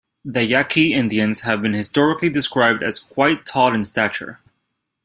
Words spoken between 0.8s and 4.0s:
Indians have been historically described as quite tall in